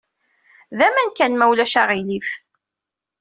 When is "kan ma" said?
1.17-1.45